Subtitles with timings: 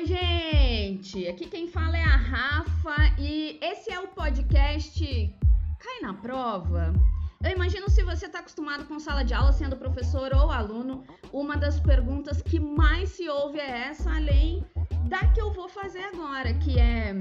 [0.00, 1.28] Oi, gente!
[1.28, 4.98] Aqui quem fala é a Rafa e esse é o podcast
[5.78, 6.90] Cai na Prova.
[7.44, 11.54] Eu imagino se você está acostumado com sala de aula, sendo professor ou aluno, uma
[11.54, 14.64] das perguntas que mais se ouve é essa, além
[15.06, 17.12] da que eu vou fazer agora, que é: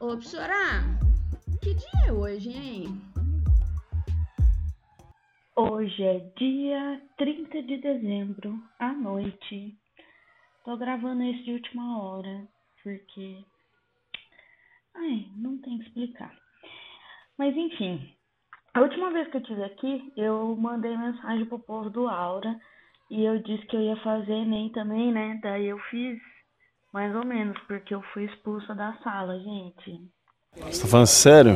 [0.00, 0.84] Ô, professora,
[1.60, 3.02] que dia é hoje, hein?
[5.56, 9.81] Hoje é dia 30 de dezembro, à noite.
[10.64, 12.46] Tô gravando esse de última hora,
[12.82, 13.44] porque.
[14.94, 16.32] Ai, não tem que explicar.
[17.36, 18.14] Mas enfim,
[18.74, 22.58] a última vez que eu estive aqui, eu mandei mensagem pro povo do Aura
[23.10, 25.40] e eu disse que eu ia fazer Enem também, né?
[25.42, 26.18] Daí eu fiz
[26.92, 30.00] mais ou menos, porque eu fui expulsa da sala, gente.
[30.54, 31.52] Você tá falando sério?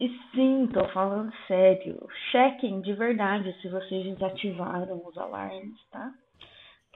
[0.00, 2.06] E sim, tô falando sério.
[2.30, 6.12] Chequem de verdade se vocês desativaram os alarmes, tá?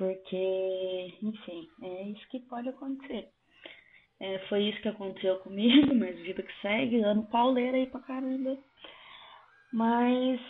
[0.02, 3.28] Porque, enfim, é isso que pode acontecer.
[4.18, 8.58] É, foi isso que aconteceu comigo, mas vida que segue, ano pauleira aí pra caramba.
[9.72, 10.40] Mas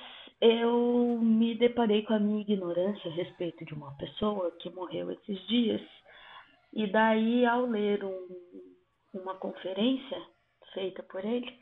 [0.41, 5.47] eu me deparei com a minha ignorância a respeito de uma pessoa que morreu esses
[5.47, 5.83] dias.
[6.73, 8.29] E daí, ao ler um,
[9.13, 10.19] uma conferência
[10.73, 11.61] feita por ele,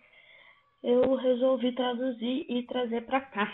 [0.84, 3.52] eu resolvi traduzir e trazer para cá,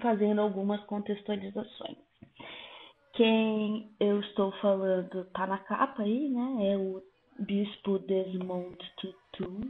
[0.00, 2.09] fazendo algumas contextualizações.
[3.12, 6.72] Quem eu estou falando tá na capa aí, né?
[6.72, 7.02] É o
[7.38, 9.60] Bispo Desmond Tutu.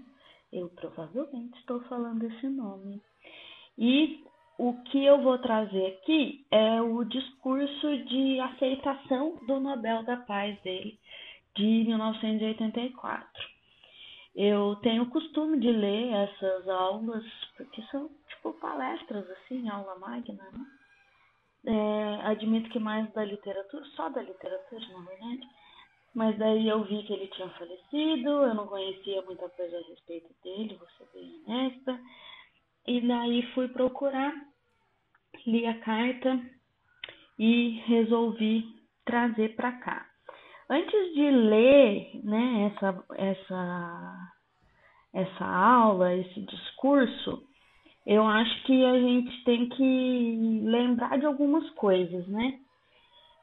[0.53, 3.01] Eu provavelmente estou falando esse nome.
[3.79, 4.25] E
[4.59, 10.61] o que eu vou trazer aqui é o discurso de aceitação do Nobel da Paz
[10.61, 10.99] dele,
[11.57, 13.49] de 1984.
[14.35, 17.25] Eu tenho o costume de ler essas aulas,
[17.57, 20.80] porque são tipo palestras, assim, aula magna, né?
[21.67, 25.41] É, admito que mais da literatura, só da literatura, na verdade.
[26.15, 30.35] Mas daí eu vi que ele tinha falecido, eu não conhecia muita coisa a respeito
[30.43, 32.01] dele, vou ser bem honesta.
[32.87, 34.35] E daí fui procurar,
[35.47, 36.41] li a carta
[37.39, 38.65] e resolvi
[39.05, 40.07] trazer para cá.
[40.69, 44.33] Antes de ler né, essa, essa,
[45.13, 47.50] essa aula, esse discurso,
[48.07, 52.59] eu acho que a gente tem que lembrar de algumas coisas, né?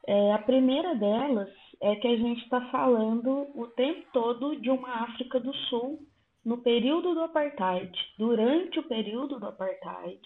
[0.06, 5.04] É, a primeira delas é que a gente está falando o tempo todo de uma
[5.04, 6.00] África do Sul
[6.44, 10.20] no período do apartheid, durante o período do apartheid,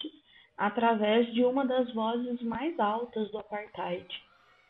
[0.57, 4.07] através de uma das vozes mais altas do apartheid.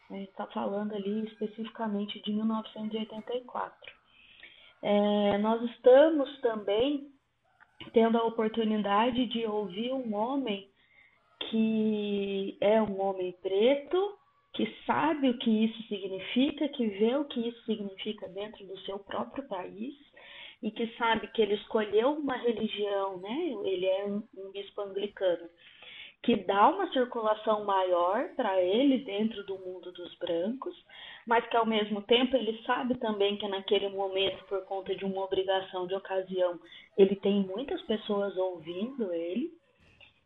[0.09, 3.93] A gente está falando ali especificamente de 1984.
[4.81, 7.12] É, nós estamos também
[7.91, 10.69] tendo a oportunidade de ouvir um homem
[11.49, 14.17] que é um homem preto,
[14.53, 18.99] que sabe o que isso significa, que vê o que isso significa dentro do seu
[18.99, 19.93] próprio país
[20.61, 23.53] e que sabe que ele escolheu uma religião, né?
[23.65, 25.49] Ele é um, um bispo anglicano
[26.23, 30.73] que dá uma circulação maior para ele dentro do mundo dos brancos,
[31.25, 35.23] mas que ao mesmo tempo ele sabe também que naquele momento, por conta de uma
[35.23, 36.59] obrigação de ocasião,
[36.97, 39.51] ele tem muitas pessoas ouvindo ele.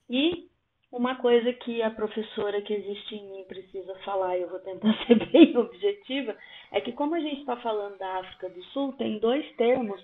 [0.09, 0.47] E
[0.91, 4.93] uma coisa que a professora que existe em mim precisa falar, e eu vou tentar
[5.05, 6.35] ser bem objetiva,
[6.71, 10.01] é que como a gente está falando da África do Sul, tem dois termos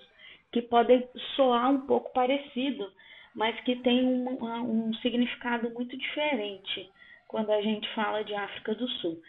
[0.52, 2.88] que podem soar um pouco parecido,
[3.34, 6.88] mas que tem um, um significado muito diferente
[7.26, 9.20] quando a gente fala de África do Sul,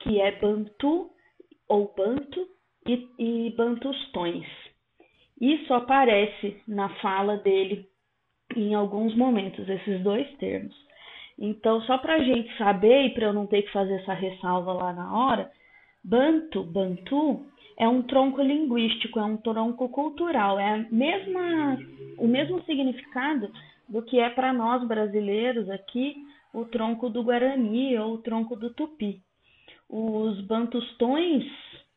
[0.00, 1.10] que é Bantu
[1.68, 2.46] ou Banto
[2.86, 4.46] e, e Bantustões.
[5.40, 7.86] Isso aparece na fala dele
[8.54, 10.74] em alguns momentos, esses dois termos.
[11.38, 14.72] Então, só para a gente saber e para eu não ter que fazer essa ressalva
[14.72, 15.50] lá na hora,
[16.02, 17.44] Banto, Bantu,
[17.78, 21.78] é um tronco linguístico, é um tronco cultural, é mesma,
[22.16, 23.50] o mesmo significado
[23.88, 26.16] do que é para nós brasileiros aqui
[26.54, 29.20] o tronco do Guarani ou o tronco do Tupi.
[29.88, 31.44] Os bantustões,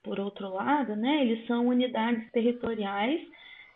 [0.03, 3.21] por outro lado, né, eles são unidades territoriais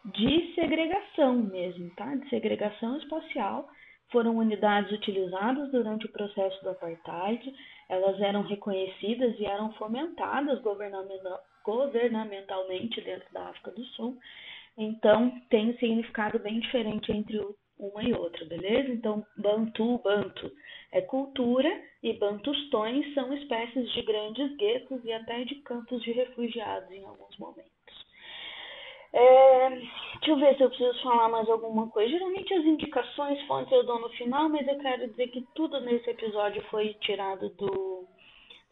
[0.06, 2.14] de segregação mesmo, tá?
[2.16, 3.68] De segregação espacial.
[4.12, 7.52] Foram unidades utilizadas durante o processo do apartheid,
[7.90, 10.62] elas eram reconhecidas e eram fomentadas
[11.64, 14.18] governamentalmente dentro da África do Sul.
[14.78, 17.40] Então, tem um significado bem diferente entre
[17.78, 18.92] uma e outra, beleza?
[18.92, 20.52] Então, Bantu, Banto
[20.92, 21.70] é cultura
[22.02, 27.38] e Bantustões são espécies de grandes guetos e até de campos de refugiados em alguns
[27.38, 27.72] momentos.
[29.12, 32.10] É, deixa eu ver se eu preciso falar mais alguma coisa.
[32.10, 36.10] Geralmente as indicações, fontes eu dou no final, mas eu quero dizer que tudo nesse
[36.10, 38.08] episódio foi tirado do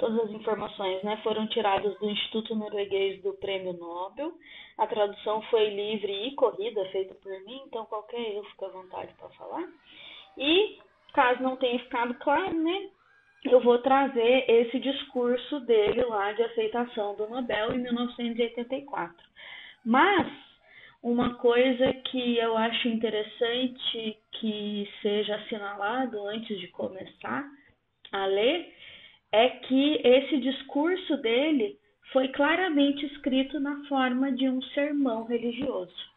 [0.01, 4.33] todas as informações né, foram tiradas do Instituto Norueguês do Prêmio Nobel.
[4.79, 9.13] A tradução foi livre e corrida, feita por mim, então qualquer erro fica à vontade
[9.13, 9.63] para falar.
[10.35, 10.79] E,
[11.13, 12.89] caso não tenha ficado claro, né,
[13.43, 19.15] eu vou trazer esse discurso dele lá de aceitação do Nobel em 1984.
[19.85, 20.27] Mas
[21.03, 27.45] uma coisa que eu acho interessante que seja assinalado antes de começar
[28.11, 28.80] a ler
[29.31, 31.77] é que esse discurso dele
[32.11, 36.11] foi claramente escrito na forma de um sermão religioso.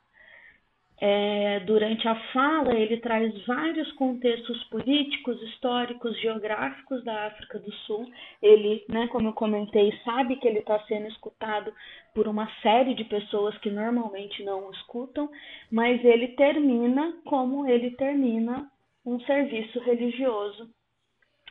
[1.01, 8.11] É, durante a fala, ele traz vários contextos políticos, históricos, geográficos da África do Sul.
[8.41, 11.73] Ele, né, como eu comentei, sabe que ele está sendo escutado
[12.15, 15.29] por uma série de pessoas que normalmente não o escutam,
[15.71, 18.71] mas ele termina como ele termina
[19.05, 20.71] um serviço religioso,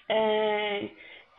[0.09, 0.89] é,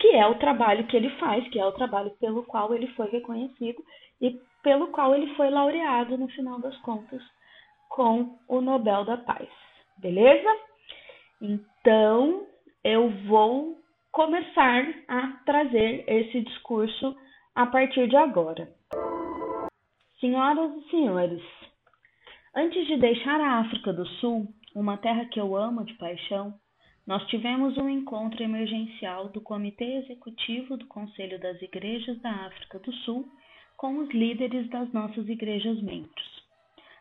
[0.05, 3.09] que é o trabalho que ele faz, que é o trabalho pelo qual ele foi
[3.09, 3.83] reconhecido
[4.21, 7.23] e pelo qual ele foi laureado no final das contas
[7.89, 9.49] com o Nobel da Paz,
[9.97, 10.47] beleza?
[11.41, 12.45] Então,
[12.83, 13.79] eu vou
[14.11, 17.15] começar a trazer esse discurso
[17.55, 18.69] a partir de agora.
[20.19, 21.43] Senhoras e senhores,
[22.55, 26.53] antes de deixar a África do Sul, uma terra que eu amo de paixão,
[27.05, 32.91] nós tivemos um encontro emergencial do Comitê Executivo do Conselho das Igrejas da África do
[32.91, 33.29] Sul
[33.77, 36.43] com os líderes das nossas igrejas membros.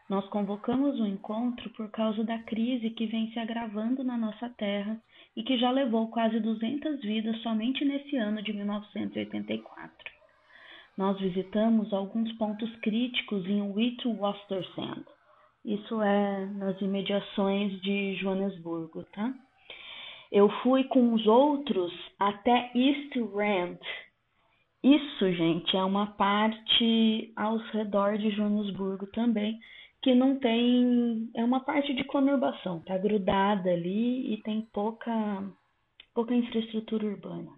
[0.08, 5.00] Nós convocamos o encontro por causa da crise que vem se agravando na nossa terra
[5.34, 10.12] e que já levou quase 200 vidas somente nesse ano de 1984.
[10.98, 15.04] Nós visitamos alguns pontos críticos em Witwatersrand,
[15.64, 19.34] isso é nas imediações de Joanesburgo, tá?
[20.34, 23.78] Eu fui com os outros até East Rand.
[24.82, 29.60] Isso, gente, é uma parte ao redor de Joanesburgo também,
[30.02, 31.30] que não tem.
[31.36, 35.12] É uma parte de conurbação, tá grudada ali e tem pouca,
[36.12, 37.52] pouca infraestrutura urbana.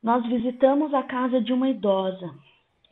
[0.00, 2.32] Nós visitamos a casa de uma idosa.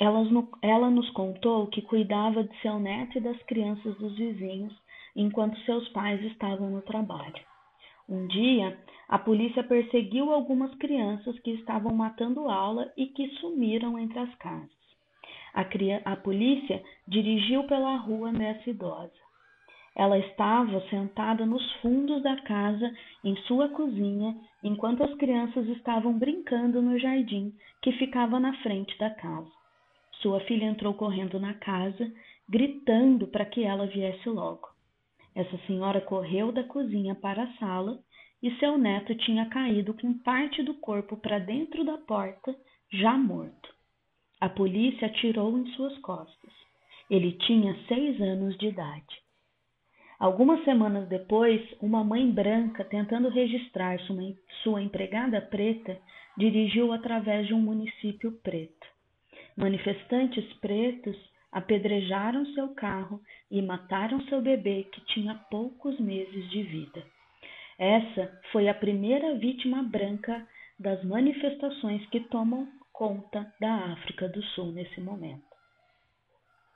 [0.00, 0.24] Ela,
[0.62, 4.74] ela nos contou que cuidava de seu neto e das crianças dos vizinhos
[5.14, 7.51] enquanto seus pais estavam no trabalho.
[8.08, 8.78] Um dia,
[9.08, 14.70] a polícia perseguiu algumas crianças que estavam matando aula e que sumiram entre as casas.
[15.54, 15.64] A,
[16.04, 19.12] a polícia dirigiu pela rua nessa idosa.
[19.94, 22.90] Ela estava sentada nos fundos da casa,
[23.22, 27.52] em sua cozinha, enquanto as crianças estavam brincando no jardim
[27.82, 29.50] que ficava na frente da casa.
[30.22, 32.10] Sua filha entrou correndo na casa,
[32.48, 34.71] gritando para que ela viesse logo.
[35.34, 37.98] Essa senhora correu da cozinha para a sala
[38.42, 42.54] e seu neto tinha caído com parte do corpo para dentro da porta,
[42.90, 43.72] já morto.
[44.40, 46.52] A polícia atirou em suas costas.
[47.08, 49.22] Ele tinha seis anos de idade.
[50.18, 53.98] Algumas semanas depois, uma mãe branca, tentando registrar
[54.62, 55.98] sua empregada preta,
[56.36, 58.86] dirigiu através de um município preto.
[59.56, 61.16] Manifestantes pretos
[61.52, 63.20] apedrejaram seu carro
[63.50, 67.04] e mataram seu bebê, que tinha poucos meses de vida.
[67.78, 70.46] Essa foi a primeira vítima branca
[70.78, 75.44] das manifestações que tomam conta da África do Sul nesse momento.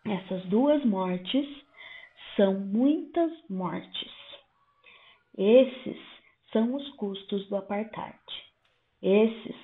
[0.05, 1.47] Essas duas mortes
[2.37, 4.13] são muitas mortes.
[5.37, 5.99] Esses
[6.53, 8.19] são os custos do apartheid.
[9.03, 9.57] Esses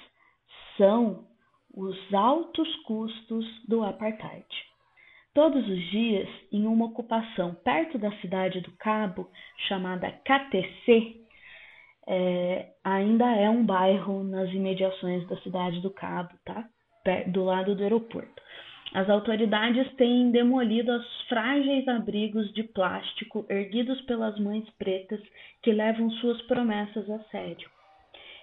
[0.77, 1.27] são
[1.75, 4.72] os altos custos do apartheid.
[5.35, 9.31] Todos os dias, em uma ocupação perto da cidade do Cabo,
[9.67, 11.23] chamada KTC,
[12.07, 16.69] é, ainda é um bairro nas imediações da cidade do Cabo, tá?
[17.29, 18.43] Do lado do aeroporto.
[18.93, 25.21] As autoridades têm demolido os frágeis abrigos de plástico erguidos pelas mães pretas
[25.63, 27.71] que levam suas promessas a sério.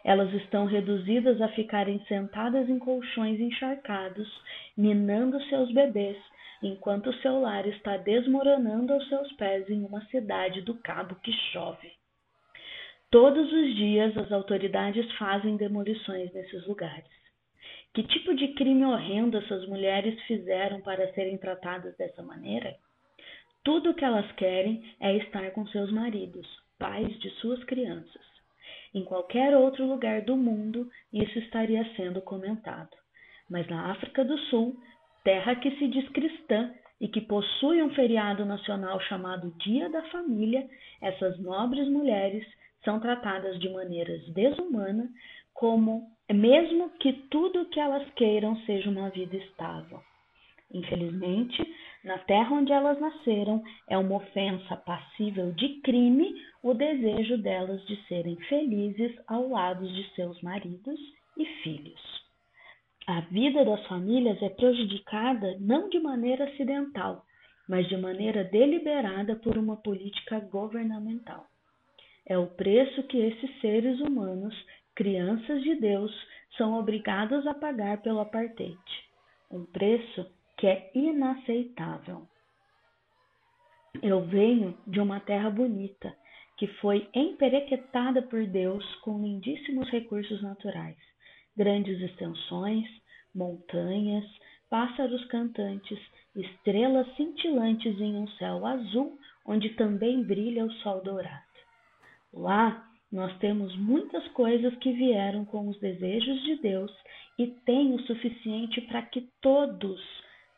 [0.03, 4.27] Elas estão reduzidas a ficarem sentadas em colchões encharcados,
[4.75, 6.17] minando seus bebês,
[6.61, 11.91] enquanto seu lar está desmoronando aos seus pés em uma cidade do cabo que chove.
[13.09, 17.09] Todos os dias as autoridades fazem demolições nesses lugares.
[17.93, 22.75] Que tipo de crime horrendo essas mulheres fizeram para serem tratadas dessa maneira?
[23.63, 26.47] Tudo o que elas querem é estar com seus maridos,
[26.77, 28.21] pais de suas crianças.
[28.93, 32.95] Em qualquer outro lugar do mundo, isso estaria sendo comentado.
[33.49, 34.79] Mas na África do Sul,
[35.23, 40.67] terra que se diz cristã e que possui um feriado nacional chamado Dia da Família,
[41.01, 42.45] essas nobres mulheres
[42.83, 45.09] são tratadas de maneiras desumanas
[45.53, 50.01] como mesmo que tudo o que elas queiram seja uma vida estável.
[50.71, 51.57] Infelizmente,
[52.03, 57.95] na terra onde elas nasceram, é uma ofensa passível de crime o desejo delas de
[58.07, 60.99] serem felizes ao lado de seus maridos
[61.37, 62.28] e filhos.
[63.09, 67.25] A vida das famílias é prejudicada não de maneira acidental,
[67.67, 71.47] mas de maneira deliberada por uma política governamental.
[72.23, 74.53] É o preço que esses seres humanos,
[74.93, 76.13] crianças de Deus,
[76.55, 78.77] são obrigados a pagar pelo apartheid.
[79.49, 82.27] Um preço que é inaceitável.
[84.03, 86.15] Eu venho de uma terra bonita,
[86.57, 91.08] que foi emperequetada por Deus com lindíssimos recursos naturais,
[91.59, 92.87] grandes extensões,
[93.35, 94.25] montanhas,
[94.69, 95.99] pássaros cantantes,
[96.33, 101.43] estrelas cintilantes em um céu azul onde também brilha o sol dourado.
[102.31, 106.91] Lá nós temos muitas coisas que vieram com os desejos de Deus
[107.37, 109.99] e têm o suficiente para que todos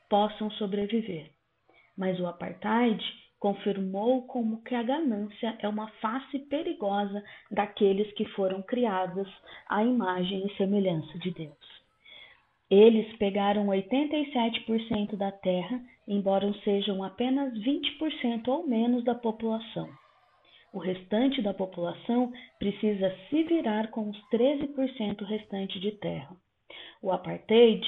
[0.07, 1.31] possam sobreviver.
[1.97, 3.03] Mas o apartheid
[3.41, 9.27] confirmou como que a ganância é uma face perigosa daqueles que foram criados
[9.67, 11.81] à imagem e semelhança de Deus.
[12.69, 19.89] Eles pegaram 87% da terra, embora sejam apenas 20% ou menos da população.
[20.71, 26.37] O restante da população precisa se virar com os 13% restante de terra.
[27.01, 27.83] O apartheid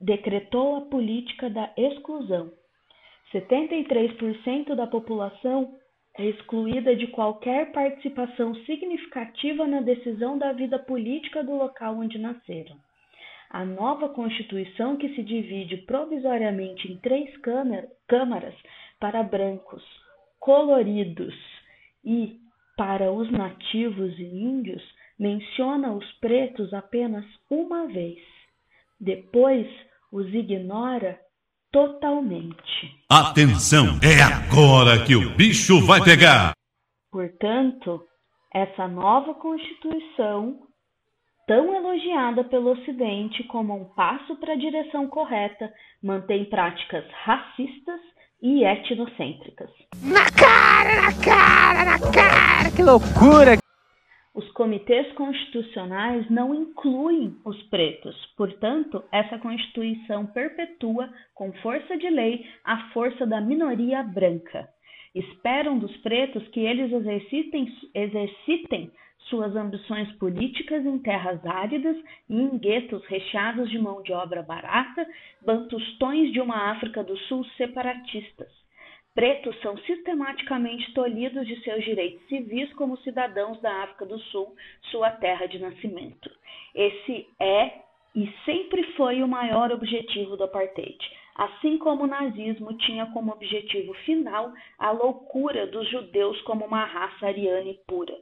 [0.00, 2.52] decretou a política da exclusão.
[3.40, 5.74] 73% da população
[6.18, 12.76] é excluída de qualquer participação significativa na decisão da vida política do local onde nasceram.
[13.50, 17.30] A nova Constituição, que se divide provisoriamente em três
[18.08, 18.54] câmaras
[18.98, 19.84] para brancos,
[20.40, 21.34] coloridos
[22.04, 22.38] e
[22.76, 24.82] para os nativos e índios,
[25.18, 28.18] menciona os pretos apenas uma vez.
[28.98, 29.66] Depois
[30.10, 31.20] os ignora
[31.72, 32.94] totalmente.
[33.10, 36.52] Atenção, é agora que o bicho vai pegar.
[37.10, 38.02] Portanto,
[38.52, 40.58] essa nova Constituição,
[41.46, 48.00] tão elogiada pelo Ocidente como um passo para a direção correta, mantém práticas racistas
[48.42, 49.70] e etnocêntricas.
[50.02, 52.70] Na cara, na cara, na cara!
[52.74, 53.65] Que loucura!
[54.36, 62.44] Os comitês constitucionais não incluem os pretos, portanto, essa Constituição perpetua, com força de lei,
[62.62, 64.68] a força da minoria branca.
[65.14, 68.92] Esperam dos pretos que eles exercitem, exercitem
[69.30, 71.96] suas ambições políticas em terras áridas
[72.28, 75.08] e em guetos recheados de mão de obra barata,
[75.46, 78.65] bantustões de uma África do Sul separatistas
[79.16, 84.54] Pretos são sistematicamente tolhidos de seus direitos civis como cidadãos da África do Sul,
[84.90, 86.30] sua terra de nascimento.
[86.74, 87.80] Esse é
[88.14, 90.98] e sempre foi o maior objetivo do apartheid,
[91.34, 97.26] assim como o nazismo tinha como objetivo final a loucura dos judeus como uma raça
[97.26, 98.14] ariana e pura.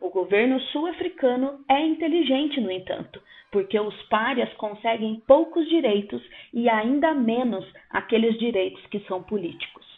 [0.00, 6.20] O governo sul-africano é inteligente, no entanto, porque os párias conseguem poucos direitos
[6.52, 9.89] e ainda menos aqueles direitos que são políticos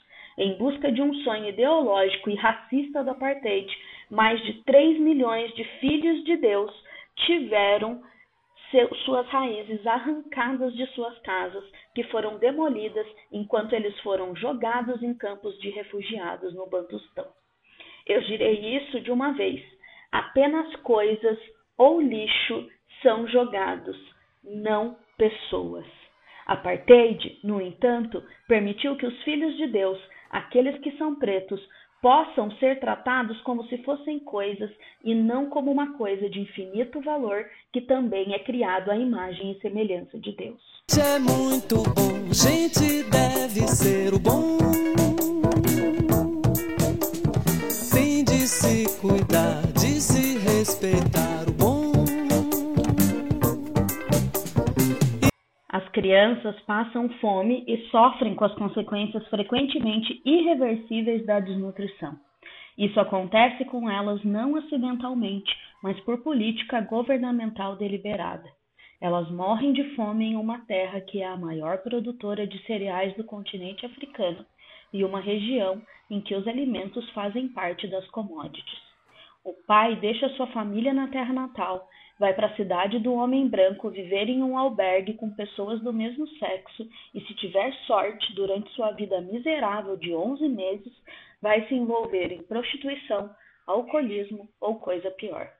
[0.42, 3.72] em busca de um sonho ideológico e racista do apartheid,
[4.10, 6.72] mais de 3 milhões de filhos de Deus
[7.14, 8.02] tiveram
[9.04, 11.62] suas raízes arrancadas de suas casas,
[11.94, 17.26] que foram demolidas enquanto eles foram jogados em campos de refugiados no Bantustão.
[18.06, 19.62] Eu direi isso de uma vez:
[20.10, 21.38] apenas coisas
[21.78, 22.68] ou lixo
[23.02, 23.96] são jogados,
[24.42, 25.86] não pessoas.
[26.46, 29.98] Apartheid, no entanto, permitiu que os filhos de Deus
[30.32, 31.60] aqueles que são pretos
[32.00, 34.70] possam ser tratados como se fossem coisas
[35.04, 39.60] e não como uma coisa de infinito valor que também é criado à imagem e
[39.60, 40.60] semelhança de Deus.
[40.98, 45.11] É muito bom, gente deve ser o bom.
[55.92, 62.18] Crianças passam fome e sofrem com as consequências frequentemente irreversíveis da desnutrição.
[62.76, 68.48] Isso acontece com elas não acidentalmente, mas por política governamental deliberada.
[69.00, 73.24] Elas morrem de fome em uma terra que é a maior produtora de cereais do
[73.24, 74.46] continente africano
[74.92, 78.80] e uma região em que os alimentos fazem parte das commodities.
[79.44, 83.90] O pai deixa sua família na terra natal vai para a cidade do homem branco
[83.90, 88.92] viver em um albergue com pessoas do mesmo sexo e, se tiver sorte, durante sua
[88.92, 90.92] vida miserável de 11 meses,
[91.40, 93.30] vai se envolver em prostituição,
[93.66, 95.50] alcoolismo ou coisa pior.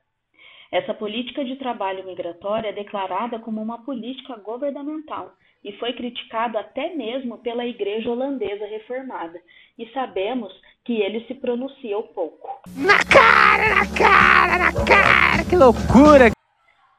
[0.71, 5.33] Essa política de trabalho migratório é declarada como uma política governamental
[5.63, 9.39] e foi criticado até mesmo pela Igreja Holandesa Reformada,
[9.77, 10.51] e sabemos
[10.83, 12.61] que ele se pronunciou pouco.
[12.75, 15.45] Na cara, na cara, na cara!
[15.47, 16.31] Que loucura!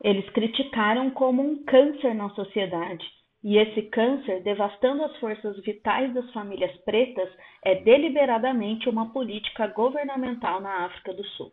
[0.05, 3.05] Eles criticaram como um câncer na sociedade.
[3.43, 7.31] E esse câncer, devastando as forças vitais das famílias pretas,
[7.65, 11.51] é deliberadamente uma política governamental na África do Sul.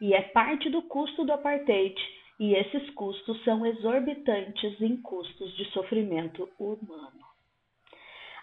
[0.00, 2.00] E é parte do custo do apartheid
[2.38, 7.26] e esses custos são exorbitantes em custos de sofrimento humano.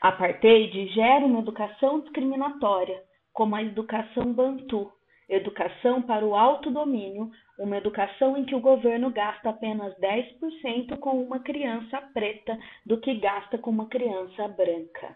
[0.01, 3.01] Apartheid gera uma educação discriminatória,
[3.33, 4.91] como a educação bantu,
[5.27, 11.39] educação para o autodomínio, uma educação em que o governo gasta apenas 10% com uma
[11.39, 15.15] criança preta do que gasta com uma criança branca.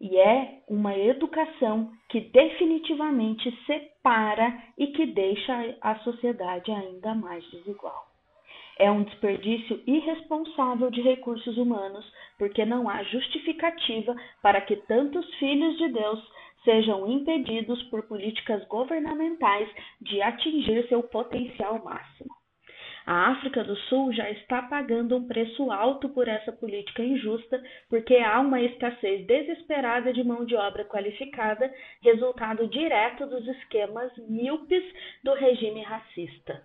[0.00, 8.06] E é uma educação que definitivamente separa e que deixa a sociedade ainda mais desigual.
[8.78, 12.04] É um desperdício irresponsável de recursos humanos,
[12.38, 16.22] porque não há justificativa para que tantos filhos de Deus
[16.66, 19.70] sejam impedidos por políticas governamentais
[20.02, 22.34] de atingir seu potencial máximo.
[23.06, 28.16] A África do Sul já está pagando um preço alto por essa política injusta, porque
[28.16, 34.82] há uma escassez desesperada de mão de obra qualificada, resultado direto dos esquemas míopes
[35.22, 36.60] do regime racista.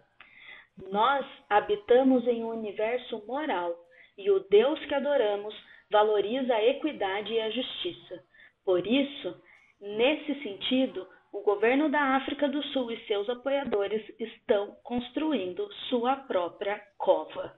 [0.89, 3.75] Nós habitamos em um universo moral
[4.17, 5.53] e o Deus que adoramos
[5.91, 8.24] valoriza a equidade e a justiça.
[8.65, 9.39] Por isso,
[9.81, 16.81] nesse sentido, o governo da África do Sul e seus apoiadores estão construindo sua própria
[16.97, 17.53] cova.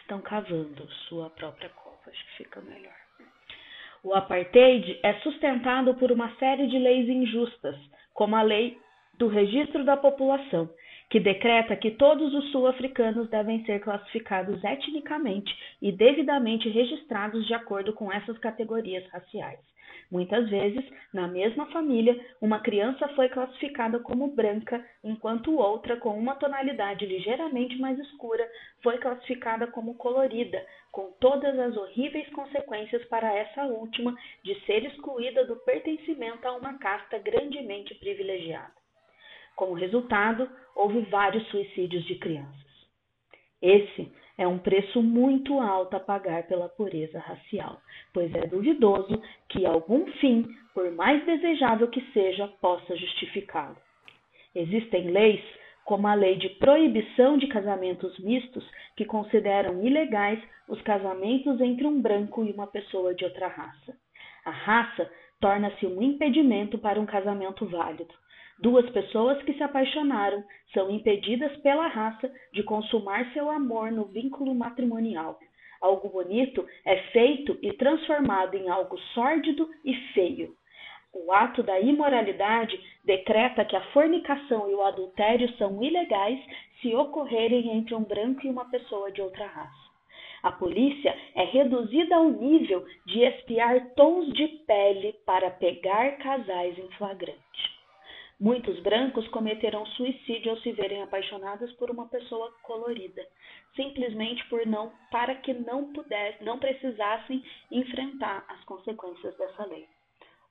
[0.00, 2.94] Estão cavando sua própria cova, acho que fica melhor.
[4.02, 7.76] O apartheid é sustentado por uma série de leis injustas,
[8.14, 8.78] como a lei
[9.18, 10.70] do registro da população,
[11.10, 17.92] que decreta que todos os sul-africanos devem ser classificados etnicamente e devidamente registrados de acordo
[17.92, 19.58] com essas categorias raciais.
[20.10, 26.34] Muitas vezes, na mesma família, uma criança foi classificada como branca, enquanto outra, com uma
[26.34, 28.46] tonalidade ligeiramente mais escura,
[28.82, 35.44] foi classificada como colorida, com todas as horríveis consequências para essa última de ser excluída
[35.46, 38.72] do pertencimento a uma casta grandemente privilegiada.
[39.54, 42.59] Como resultado, houve vários suicídios de crianças.
[43.62, 47.80] Esse é um preço muito alto a pagar pela pureza racial,
[48.12, 53.76] pois é duvidoso que algum fim, por mais desejável que seja, possa justificá-lo.
[54.54, 55.44] Existem leis,
[55.84, 62.00] como a lei de proibição de casamentos mistos, que consideram ilegais os casamentos entre um
[62.00, 63.94] branco e uma pessoa de outra raça.
[64.44, 68.14] A raça torna-se um impedimento para um casamento válido.
[68.60, 70.44] Duas pessoas que se apaixonaram
[70.74, 75.38] são impedidas pela raça de consumar seu amor no vínculo matrimonial.
[75.80, 80.54] Algo bonito é feito e transformado em algo sórdido e feio.
[81.14, 86.38] O ato da imoralidade decreta que a fornicação e o adultério são ilegais
[86.82, 89.90] se ocorrerem entre um branco e uma pessoa de outra raça.
[90.42, 96.88] A polícia é reduzida ao nível de espiar tons de pele para pegar casais em
[96.98, 97.79] flagrante.
[98.40, 103.22] Muitos brancos cometerão suicídio ao se verem apaixonados por uma pessoa colorida,
[103.76, 109.86] simplesmente por não para que não pudessem, não precisassem enfrentar as consequências dessa lei.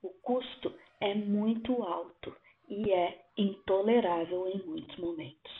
[0.04, 0.72] O custo
[1.02, 2.36] é muito alto
[2.70, 5.59] e é intolerável em muitos momentos.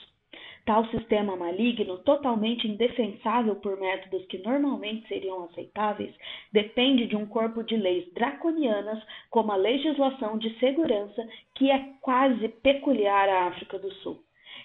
[0.70, 6.14] Tal sistema maligno, totalmente indefensável por métodos que normalmente seriam aceitáveis,
[6.52, 12.46] depende de um corpo de leis draconianas, como a legislação de segurança, que é quase
[12.62, 14.20] peculiar à África do Sul.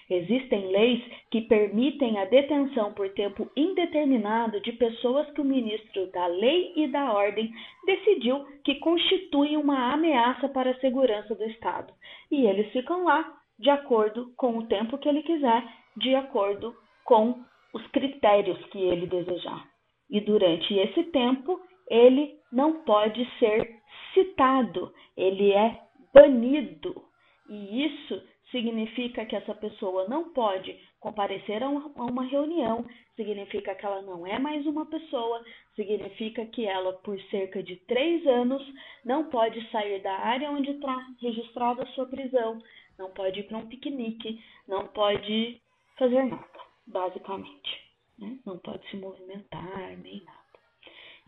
[0.08, 6.28] Existem leis que permitem a detenção por tempo indeterminado de pessoas que o ministro da
[6.28, 7.52] Lei e da Ordem
[7.84, 11.92] decidiu que constituem uma ameaça para a segurança do Estado.
[12.30, 15.64] E eles ficam lá de acordo com o tempo que ele quiser
[15.96, 19.66] de acordo com os critérios que ele desejar.
[20.10, 23.80] E durante esse tempo, ele não pode ser
[24.14, 25.80] citado, ele é
[26.14, 27.02] banido.
[27.48, 34.02] E isso significa que essa pessoa não pode comparecer a uma reunião, significa que ela
[34.02, 38.62] não é mais uma pessoa, significa que ela, por cerca de três anos,
[39.04, 42.58] não pode sair da área onde está registrada a sua prisão,
[42.98, 45.60] não pode ir para um piquenique, não pode
[45.98, 46.44] fazer nada,
[46.86, 47.86] basicamente.
[48.18, 48.38] Né?
[48.46, 50.46] Não pode se movimentar nem nada.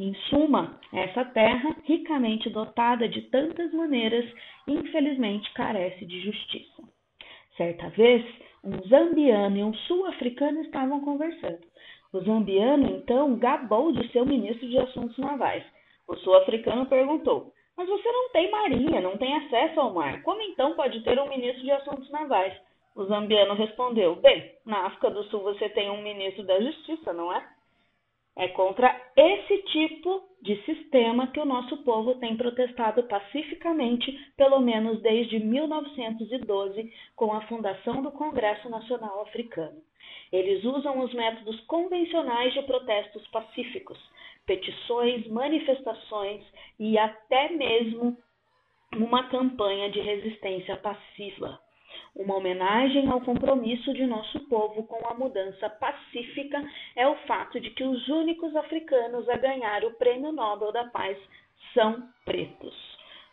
[0.00, 4.24] Em suma, essa terra, ricamente dotada de tantas maneiras,
[4.66, 6.82] infelizmente carece de justiça.
[7.56, 8.24] Certa vez,
[8.62, 11.66] um zambiano e um sul-africano estavam conversando.
[12.12, 15.64] O zambiano, então, gabou de seu ministro de Assuntos Navais.
[16.06, 20.22] O sul-africano perguntou: Mas você não tem marinha, não tem acesso ao mar.
[20.22, 22.54] Como então pode ter um ministro de Assuntos Navais?
[22.98, 27.32] O zambiano respondeu: Bem, na África do Sul você tem um ministro da Justiça, não
[27.32, 27.48] é?
[28.36, 35.00] É contra esse tipo de sistema que o nosso povo tem protestado pacificamente, pelo menos
[35.00, 39.80] desde 1912, com a fundação do Congresso Nacional Africano.
[40.32, 43.98] Eles usam os métodos convencionais de protestos pacíficos,
[44.44, 46.42] petições, manifestações
[46.80, 48.18] e até mesmo
[48.96, 51.60] uma campanha de resistência passiva
[52.18, 56.60] uma homenagem ao compromisso de nosso povo com a mudança pacífica
[56.96, 61.16] é o fato de que os únicos africanos a ganhar o Prêmio Nobel da Paz
[61.72, 62.74] são pretos.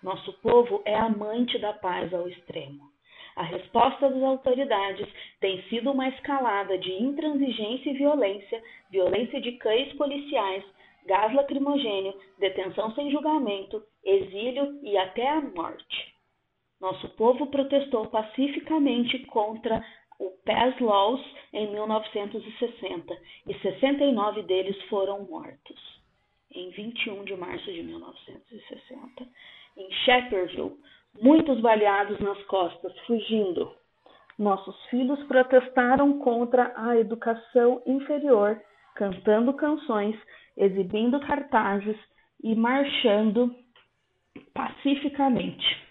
[0.03, 2.83] Nosso povo é amante da paz ao extremo.
[3.35, 5.09] A resposta das autoridades
[5.41, 10.63] tem sido uma escalada de intransigência e violência, violência de cães policiais,
[11.07, 16.14] gás lacrimogênio, detenção sem julgamento, exílio e até a morte.
[16.79, 19.83] Nosso povo protestou pacificamente contra
[20.19, 21.21] o Pass Laws
[21.53, 26.01] em 1960 e 69 deles foram mortos.
[26.51, 29.27] Em 21 de março de 1960,
[29.77, 30.77] em Shepperville,
[31.21, 33.73] muitos baleados nas costas, fugindo.
[34.38, 38.61] Nossos filhos protestaram contra a educação inferior,
[38.95, 40.15] cantando canções,
[40.57, 41.97] exibindo cartazes
[42.43, 43.53] e marchando
[44.53, 45.84] pacificamente.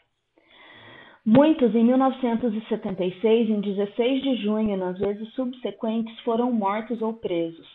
[1.27, 7.67] Muitos, em 1976, em 16 de junho e nas vezes subsequentes, foram mortos ou presos.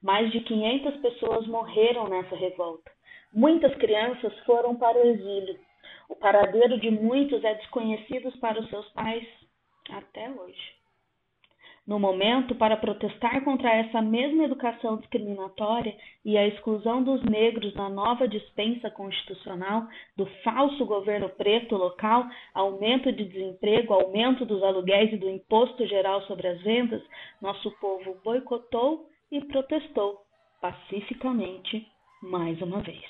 [0.00, 2.92] Mais de 500 pessoas morreram nessa revolta.
[3.34, 5.58] Muitas crianças foram para o exílio.
[6.08, 9.26] O paradeiro de muitos é desconhecido para os seus pais
[9.90, 10.81] até hoje
[11.86, 17.88] no momento para protestar contra essa mesma educação discriminatória e a exclusão dos negros na
[17.88, 25.16] nova dispensa constitucional, do falso governo preto local, aumento de desemprego, aumento dos aluguéis e
[25.16, 27.02] do imposto geral sobre as vendas,
[27.40, 30.20] nosso povo boicotou e protestou
[30.60, 31.84] pacificamente
[32.22, 33.04] mais uma vez.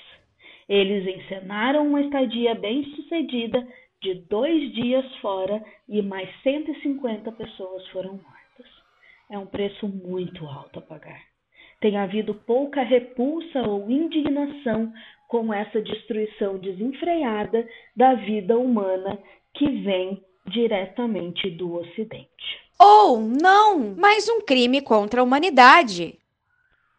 [0.67, 3.67] Eles encenaram uma estadia bem-sucedida
[4.01, 8.32] de dois dias fora e mais 150 pessoas foram mortas
[9.29, 11.21] é um preço muito alto a pagar.
[11.79, 14.93] Tem havido pouca repulsa ou indignação
[15.27, 19.17] com essa destruição desenfreada da vida humana
[19.53, 22.63] que vem diretamente do Ocidente.
[22.79, 26.17] Ou não, mais um crime contra a humanidade.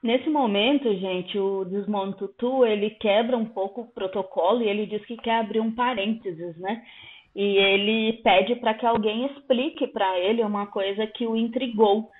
[0.02, 5.04] Nesse momento, gente, o Desmond Tutu, ele quebra um pouco o protocolo e ele diz
[5.06, 6.84] que quer abrir um parênteses, né?
[7.34, 12.10] E ele pede para que alguém explique para ele uma coisa que o intrigou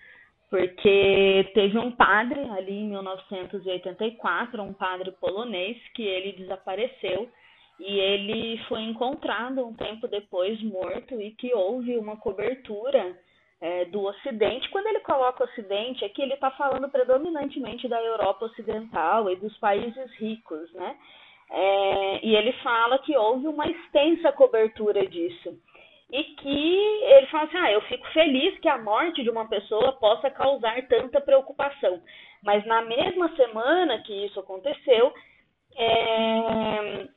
[0.55, 7.29] porque teve um padre ali em 1984, um padre polonês, que ele desapareceu
[7.81, 13.19] e ele foi encontrado um tempo depois morto e que houve uma cobertura
[13.61, 14.71] é, do Ocidente.
[14.71, 20.13] Quando ele coloca Ocidente, aqui ele está falando predominantemente da Europa Ocidental e dos países
[20.19, 20.97] ricos, né?
[21.51, 25.59] É, e ele fala que houve uma extensa cobertura disso
[26.11, 29.93] e que ele fala assim: ah, eu fico feliz que a morte de uma pessoa
[29.95, 32.01] possa causar tanta preocupação.
[32.43, 35.13] Mas na mesma semana que isso aconteceu,
[35.77, 37.09] é,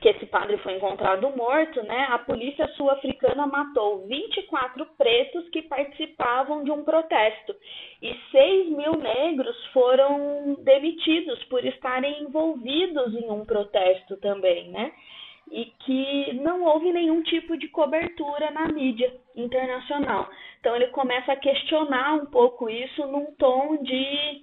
[0.00, 6.64] que esse padre foi encontrado morto, né, a polícia sul-africana matou 24 pretos que participavam
[6.64, 7.54] de um protesto
[8.02, 14.92] e 6 mil negros foram demitidos por estarem envolvidos em um protesto também, né?
[15.50, 20.28] e que não houve nenhum tipo de cobertura na mídia internacional.
[20.58, 24.42] Então ele começa a questionar um pouco isso num tom de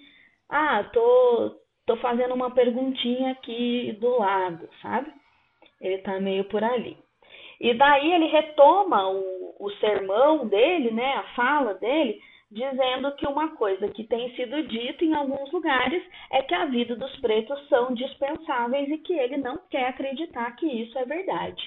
[0.49, 5.11] ah, tô tô fazendo uma perguntinha aqui do lado, sabe?
[5.83, 6.97] Ele tá meio por ali.
[7.59, 12.19] E daí ele retoma o, o sermão dele, né, a fala dele,
[12.49, 16.95] dizendo que uma coisa que tem sido dita em alguns lugares é que a vida
[16.95, 21.63] dos pretos são dispensáveis e que ele não quer acreditar que isso é verdade.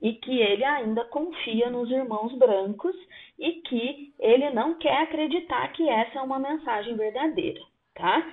[0.00, 2.94] E que ele ainda confia nos irmãos brancos
[3.38, 7.60] e que ele não quer acreditar que essa é uma mensagem verdadeira,
[7.94, 8.24] tá?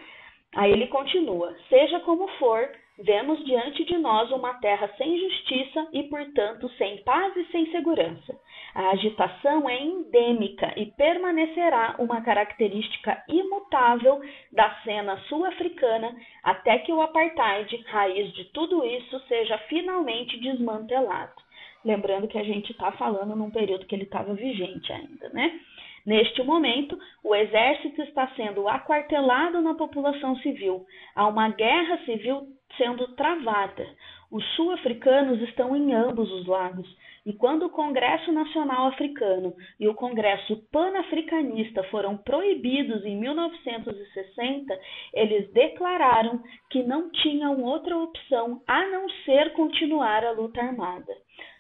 [0.56, 6.04] Aí ele continua: seja como for, Vemos diante de nós uma terra sem justiça e,
[6.04, 8.40] portanto, sem paz e sem segurança.
[8.74, 17.02] A agitação é endêmica e permanecerá uma característica imutável da cena sul-africana até que o
[17.02, 21.34] apartheid, raiz de tudo isso, seja finalmente desmantelado.
[21.84, 25.60] Lembrando que a gente está falando num período que ele estava vigente ainda, né?
[26.06, 30.86] Neste momento, o exército está sendo aquartelado na população civil.
[31.16, 33.88] Há uma guerra civil sendo travada.
[34.32, 36.88] Os sul-africanos estão em ambos os lados.
[37.26, 44.80] E quando o Congresso Nacional Africano e o Congresso Pan-Africanista foram proibidos em 1960,
[45.12, 51.14] eles declararam que não tinham outra opção a não ser continuar a luta armada.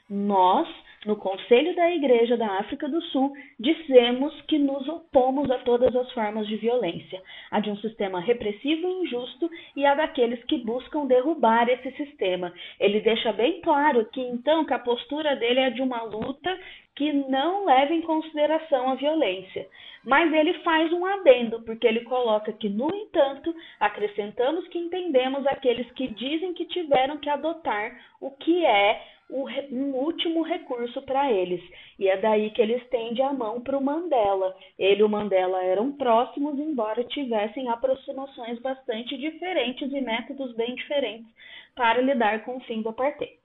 [0.08, 0.67] Nós,
[1.06, 6.12] no Conselho da Igreja da África do Sul, dizemos que nos opomos a todas as
[6.12, 11.06] formas de violência, a de um sistema repressivo e injusto e a daqueles que buscam
[11.06, 12.52] derrubar esse sistema.
[12.80, 16.58] Ele deixa bem claro que então que a postura dele é de uma luta
[16.96, 19.68] que não leva em consideração a violência.
[20.04, 25.89] Mas ele faz um adendo, porque ele coloca que, no entanto, acrescentamos que entendemos aqueles
[25.91, 31.62] que dizem que tiveram que adotar o que é um último recurso para eles.
[31.98, 34.56] E é daí que ele estende a mão para o Mandela.
[34.78, 41.28] Ele e o Mandela eram próximos, embora tivessem aproximações bastante diferentes e métodos bem diferentes
[41.76, 43.40] para lidar com o fim do apartheid.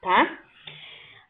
[0.00, 0.38] Tá?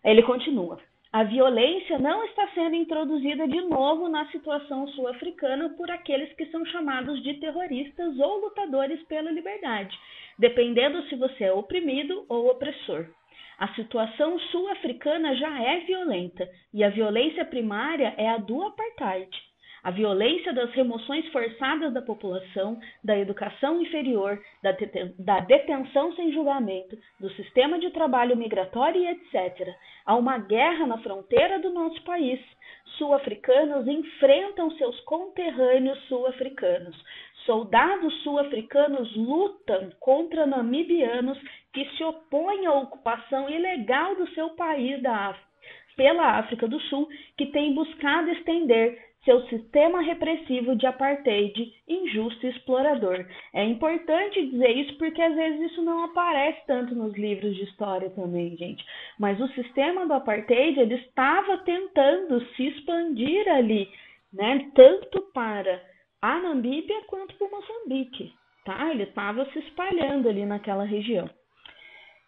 [0.05, 0.79] Ele continua.
[1.13, 6.67] A violência não está sendo introduzida de novo na situação sul-africana por aqueles que são
[6.67, 9.97] chamados de terroristas ou lutadores pela liberdade,
[10.37, 13.07] dependendo se você é oprimido ou opressor.
[13.59, 19.31] A situação sul-africana já é violenta e a violência primária é a do apartheid.
[19.85, 24.75] A violência das remoções forçadas da população, da educação inferior, da,
[25.19, 29.69] da detenção sem julgamento, do sistema de trabalho migratório e etc.
[30.07, 32.41] Há uma guerra na fronteira do nosso país.
[32.97, 36.97] Sul-africanos enfrentam seus conterrâneos sul-africanos.
[37.45, 41.39] Soldados sul-africanos lutam contra namibianos
[41.75, 45.49] que se opõem à ocupação ilegal do seu país da África,
[45.97, 52.51] pela África do Sul, que tem buscado estender seu sistema repressivo de apartheid injusto e
[52.51, 53.27] explorador.
[53.55, 58.11] É importante dizer isso porque às vezes isso não aparece tanto nos livros de história
[58.11, 58.85] também, gente.
[59.19, 63.89] Mas o sistema do apartheid ele estava tentando se expandir ali,
[64.33, 65.83] né, tanto para
[66.21, 68.33] a Namíbia quanto para Moçambique,
[68.65, 68.91] tá?
[68.91, 71.29] Ele estava se espalhando ali naquela região.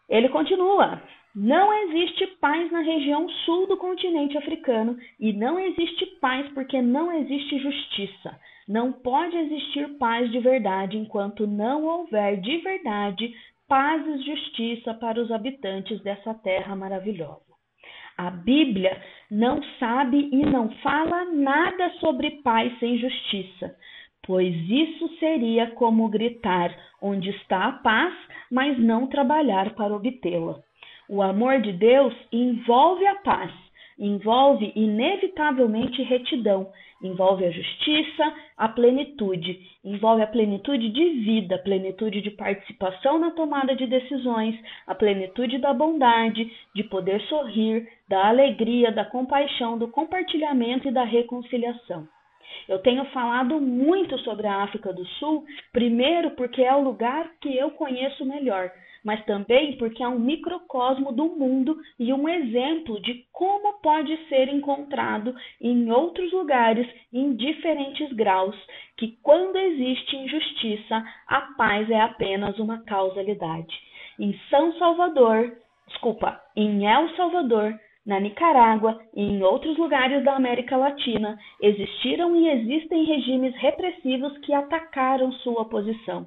[0.09, 1.03] Ele continua:
[1.35, 7.13] não existe paz na região sul do continente africano e não existe paz porque não
[7.13, 8.39] existe justiça.
[8.69, 13.35] Não pode existir paz de verdade enquanto não houver de verdade
[13.69, 17.45] paz e justiça para os habitantes dessa terra maravilhosa.
[18.17, 18.99] A Bíblia
[19.31, 23.77] não sabe e não fala nada sobre paz sem justiça
[24.25, 28.15] pois isso seria como gritar onde está a paz,
[28.51, 30.61] mas não trabalhar para obtê-la.
[31.09, 33.53] O amor de Deus envolve a paz,
[33.99, 36.71] envolve inevitavelmente retidão,
[37.03, 43.31] envolve a justiça, a plenitude, envolve a plenitude de vida, a plenitude de participação na
[43.31, 49.89] tomada de decisões, a plenitude da bondade, de poder sorrir, da alegria, da compaixão, do
[49.89, 52.09] compartilhamento e da reconciliação.
[52.69, 57.57] Eu tenho falado muito sobre a África do Sul, primeiro porque é o lugar que
[57.57, 58.71] eu conheço melhor,
[59.05, 64.49] mas também porque é um microcosmo do mundo e um exemplo de como pode ser
[64.49, 68.57] encontrado em outros lugares em diferentes graus,
[68.97, 73.75] que quando existe injustiça, a paz é apenas uma causalidade.
[74.19, 75.57] Em São Salvador,
[75.87, 82.49] desculpa, em El Salvador, na Nicarágua e em outros lugares da América Latina, existiram e
[82.49, 86.27] existem regimes repressivos que atacaram sua posição.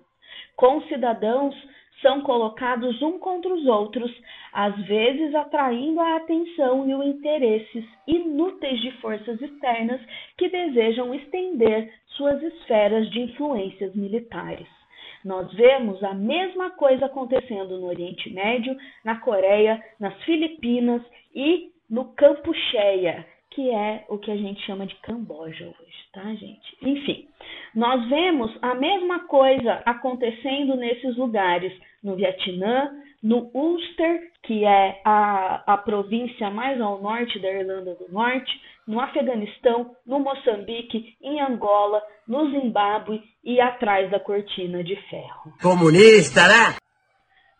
[0.55, 1.55] Concidadãos
[2.01, 4.11] são colocados um contra os outros,
[4.53, 10.01] às vezes atraindo a atenção e os interesses inúteis de forças externas
[10.37, 14.78] que desejam estender suas esferas de influências militares.
[15.23, 21.01] Nós vemos a mesma coisa acontecendo no Oriente Médio, na Coreia, nas Filipinas
[21.35, 26.23] e no Campo Cheia, que é o que a gente chama de Camboja hoje, tá,
[26.35, 26.77] gente?
[26.81, 27.27] Enfim,
[27.75, 35.73] nós vemos a mesma coisa acontecendo nesses lugares, no Vietnã, no Ulster, que é a,
[35.73, 38.51] a província mais ao norte da Irlanda do Norte,
[38.89, 45.53] no Afeganistão, no Moçambique, em Angola, no Zimbábue e atrás da cortina de ferro.
[45.61, 46.75] Comunista, né?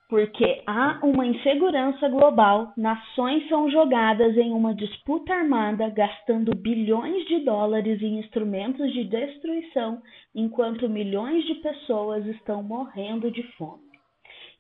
[0.09, 7.45] Porque há uma insegurança global, nações são jogadas em uma disputa armada, gastando bilhões de
[7.45, 10.01] dólares em instrumentos de destruição,
[10.33, 13.88] enquanto milhões de pessoas estão morrendo de fome.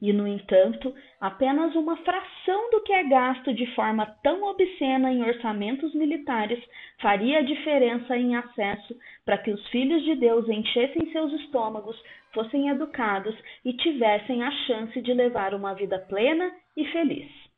[0.01, 5.23] E, no entanto, apenas uma fração do que é gasto de forma tão obscena em
[5.23, 6.59] orçamentos militares
[7.01, 12.01] faria a diferença em acesso para que os filhos de Deus enchessem seus estômagos,
[12.33, 13.35] fossem educados
[13.65, 17.48] e tivessem a chance de levar uma vida plena e feliz.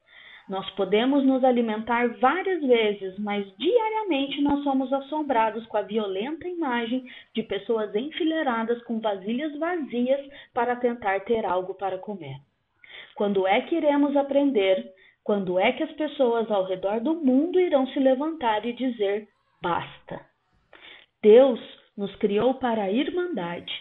[0.52, 7.06] Nós podemos nos alimentar várias vezes, mas diariamente nós somos assombrados com a violenta imagem
[7.34, 10.20] de pessoas enfileiradas com vasilhas vazias
[10.54, 12.36] para tentar ter algo para comer.
[13.16, 14.92] Quando é que iremos aprender?
[15.24, 19.30] Quando é que as pessoas ao redor do mundo irão se levantar e dizer
[19.64, 20.20] basta?
[21.24, 21.62] Deus
[21.96, 23.72] nos criou para a irmandade.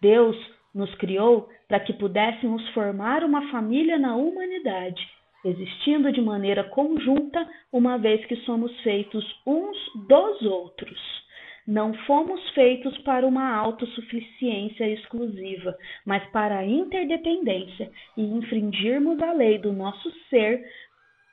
[0.00, 0.36] Deus
[0.72, 5.04] nos criou para que pudéssemos formar uma família na humanidade
[5.44, 9.76] existindo de maneira conjunta, uma vez que somos feitos uns
[10.08, 11.24] dos outros.
[11.66, 19.58] Não fomos feitos para uma autossuficiência exclusiva, mas para a interdependência e infringirmos a lei
[19.58, 20.62] do nosso ser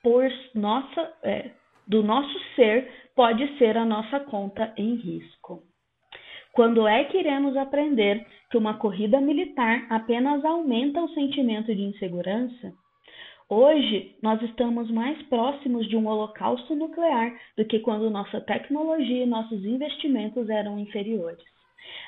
[0.01, 1.51] por nossa, é,
[1.87, 5.63] do nosso ser pode ser a nossa conta em risco.
[6.53, 12.73] Quando é que iremos aprender que uma corrida militar apenas aumenta o sentimento de insegurança?
[13.53, 19.27] Hoje, nós estamos mais próximos de um holocausto nuclear do que quando nossa tecnologia e
[19.27, 21.43] nossos investimentos eram inferiores.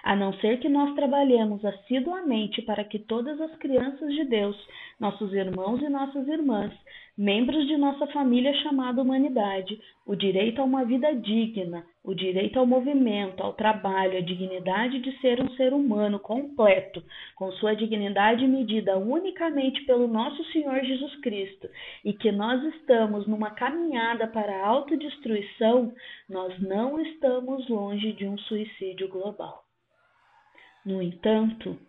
[0.05, 4.55] A não ser que nós trabalhemos assiduamente para que todas as crianças de Deus,
[4.97, 6.71] nossos irmãos e nossas irmãs,
[7.17, 9.77] membros de nossa família chamada humanidade,
[10.07, 15.17] o direito a uma vida digna, o direito ao movimento, ao trabalho, a dignidade de
[15.21, 17.01] ser um ser humano completo,
[17.35, 21.69] com sua dignidade medida unicamente pelo nosso Senhor Jesus Cristo,
[22.03, 25.93] e que nós estamos numa caminhada para a autodestruição,
[26.27, 29.63] nós não estamos longe de um suicídio global.
[30.85, 31.79] No entanto,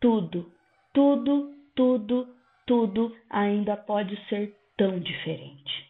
[0.00, 0.52] tudo,
[0.94, 2.28] tudo, tudo,
[2.64, 5.89] tudo ainda pode ser tão diferente.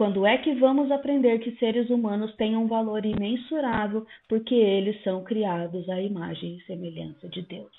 [0.00, 5.22] Quando é que vamos aprender que seres humanos têm um valor imensurável porque eles são
[5.22, 7.70] criados à imagem e semelhança de Deus?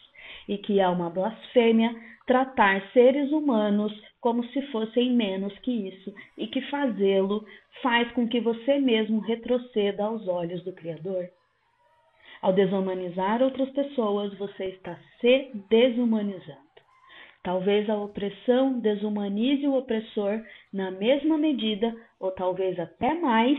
[0.48, 1.92] E que é uma blasfêmia
[2.28, 7.44] tratar seres humanos como se fossem menos que isso, e que fazê-lo
[7.82, 11.28] faz com que você mesmo retroceda aos olhos do Criador?
[12.40, 16.71] Ao desumanizar outras pessoas, você está se desumanizando.
[17.44, 23.58] Talvez a opressão desumanize o opressor na mesma medida, ou talvez até mais,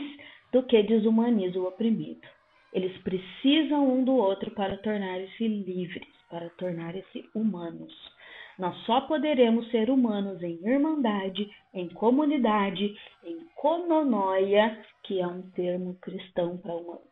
[0.52, 2.26] do que desumaniza o oprimido.
[2.72, 7.92] Eles precisam um do outro para tornar-se livres, para tornar-se humanos.
[8.58, 15.94] Nós só poderemos ser humanos em irmandade, em comunidade, em kononoia, que é um termo
[16.00, 16.58] cristão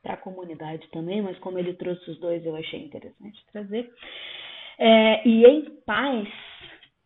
[0.02, 3.90] para a comunidade também, mas como ele trouxe os dois, eu achei interessante trazer.
[4.78, 6.28] É, e em paz,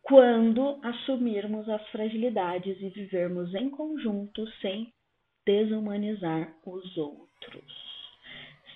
[0.05, 4.93] quando assumirmos as fragilidades e vivermos em conjunto sem
[5.43, 7.65] desumanizar os outros.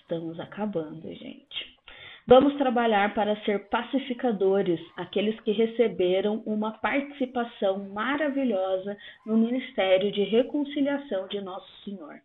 [0.02, 1.78] Estamos acabando, gente.
[2.26, 11.28] Vamos trabalhar para ser pacificadores, aqueles que receberam uma participação maravilhosa no ministério de reconciliação
[11.28, 12.20] de Nosso Senhor.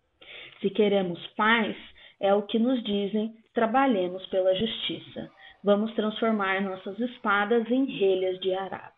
[0.61, 1.77] Se queremos paz,
[2.21, 5.31] é o que nos dizem, trabalhemos pela justiça.
[5.64, 8.92] Vamos transformar nossas espadas em relhas de arado.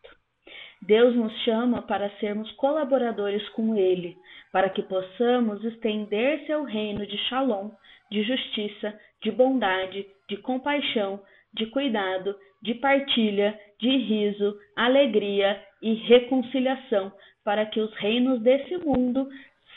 [0.83, 4.17] Deus nos chama para sermos colaboradores com Ele,
[4.51, 7.71] para que possamos estender seu reino de shalom,
[8.11, 11.23] de justiça, de bondade, de compaixão,
[11.55, 17.13] de cuidado, de partilha, de riso, alegria e reconciliação,
[17.45, 19.29] para que os reinos desse mundo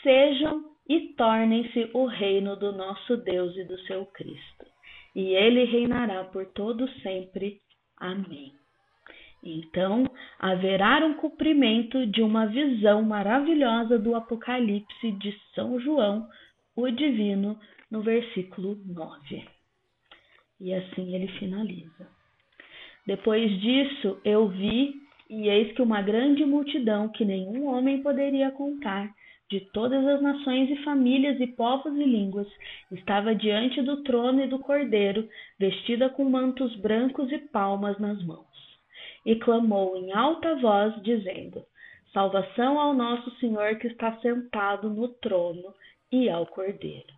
[0.02, 4.69] sejam e tornem-se o reino do nosso Deus e do seu Cristo.
[5.14, 7.60] E ele reinará por todo sempre.
[7.96, 8.52] Amém.
[9.42, 10.04] Então,
[10.38, 16.28] haverá um cumprimento de uma visão maravilhosa do Apocalipse de São João,
[16.76, 17.58] o Divino,
[17.90, 19.44] no versículo 9.
[20.60, 22.08] E assim ele finaliza.
[23.06, 24.94] Depois disso, eu vi,
[25.28, 29.10] e eis que uma grande multidão que nenhum homem poderia contar,
[29.50, 32.46] de todas as nações e famílias e povos e línguas,
[32.92, 35.28] estava diante do trono e do cordeiro,
[35.58, 38.46] vestida com mantos brancos e palmas nas mãos.
[39.26, 41.64] E clamou em alta voz, dizendo:
[42.12, 45.74] Salvação ao nosso Senhor que está sentado no trono
[46.12, 47.12] e ao cordeiro.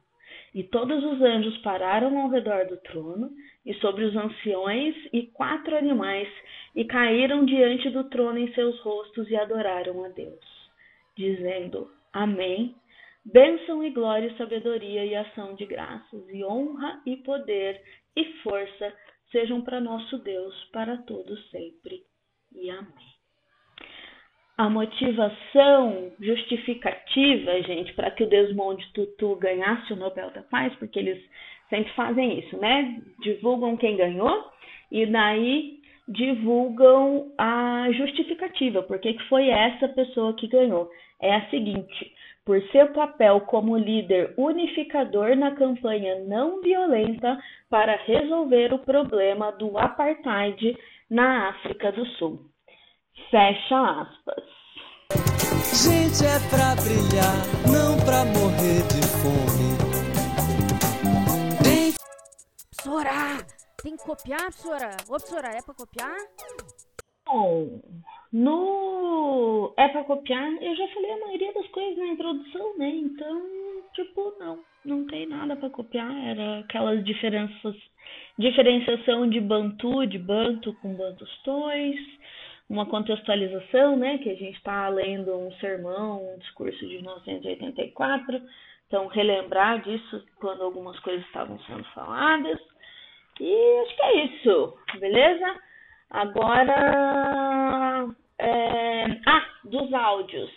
[0.54, 3.30] E todos os anjos pararam ao redor do trono,
[3.64, 6.28] e sobre os anciões e quatro animais,
[6.74, 10.44] e caíram diante do trono em seus rostos e adoraram a Deus,
[11.16, 12.74] dizendo: Amém.
[13.24, 17.80] Bênção e glória e sabedoria e ação de graças, e honra e poder
[18.16, 18.92] e força
[19.30, 22.02] sejam para nosso Deus para todos sempre.
[22.54, 23.12] e amém.
[24.58, 30.98] A motivação justificativa, gente, para que o Desmond Tutu ganhasse o Nobel da Paz, porque
[30.98, 31.22] eles
[31.70, 33.00] sempre fazem isso, né?
[33.20, 34.52] Divulgam quem ganhou
[34.90, 40.90] e daí divulgam a justificativa, porque que foi essa pessoa que ganhou.
[41.22, 42.12] É a seguinte:
[42.44, 47.38] por seu papel como líder unificador na campanha não violenta
[47.70, 50.76] para resolver o problema do apartheid
[51.08, 52.50] na África do Sul.
[53.30, 54.44] Fecha aspas.
[55.84, 57.38] Gente é pra brilhar,
[57.70, 59.72] não pra morrer de fome.
[61.62, 61.92] Tem...
[62.82, 63.38] Sora!
[63.82, 64.96] Tem que copiar, professora?
[65.08, 66.16] Ô, professora, é pra copiar?
[67.26, 67.80] Bom,
[68.32, 72.88] no é para copiar, eu já falei a maioria das coisas na introdução, né?
[72.88, 73.42] Então,
[73.94, 76.10] tipo, não, não tem nada para copiar.
[76.26, 77.76] Era aquelas diferenças,
[78.38, 82.00] diferenciação de bantu, de banto com bantustões,
[82.68, 84.18] uma contextualização, né?
[84.18, 88.40] Que a gente está lendo um sermão, um discurso de 1984,
[88.86, 92.58] então relembrar disso quando algumas coisas estavam sendo faladas.
[93.40, 95.60] E acho que é isso, beleza?
[96.10, 98.06] Agora,
[98.42, 99.20] é...
[99.26, 100.50] ah, dos áudios.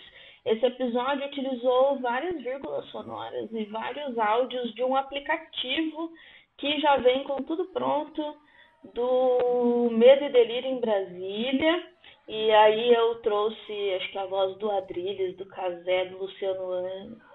[0.46, 6.12] Esse episódio utilizou várias vírgulas sonoras e vários áudios de um aplicativo
[6.58, 8.38] que já vem com tudo pronto
[8.94, 11.88] do Medo e Delírio em Brasília.
[12.28, 16.72] E aí eu trouxe, acho que a voz do Adrilles, do Casé, do Luciano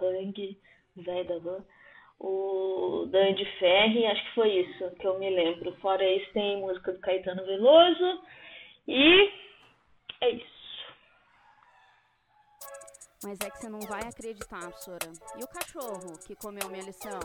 [0.00, 0.58] Hang,
[0.96, 1.64] velho da van
[2.20, 5.72] o Dandy Ferri, acho que foi isso que eu me lembro.
[5.76, 8.22] Fora isso, tem música do Caetano Veloso
[8.86, 9.30] e
[10.20, 10.60] é isso.
[13.22, 15.12] Mas é que você não vai acreditar, professora.
[15.38, 17.20] E o cachorro que comeu minha lição?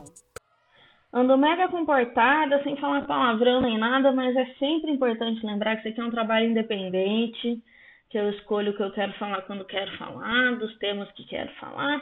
[1.13, 5.89] Ando mega comportada, sem falar palavrão nem nada, mas é sempre importante lembrar que isso
[5.89, 7.63] aqui é um trabalho independente,
[8.09, 11.53] que eu escolho o que eu quero falar quando quero falar, dos temas que quero
[11.55, 12.01] falar.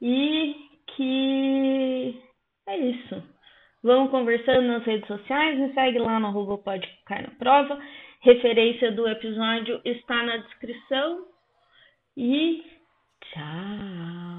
[0.00, 0.54] E
[0.96, 2.22] que
[2.66, 3.22] é isso.
[3.82, 7.78] Vamos conversando nas redes sociais, me segue lá no arroba pode cair na prova
[8.20, 11.26] referência do episódio está na descrição.
[12.16, 12.62] E
[13.20, 14.29] tchau!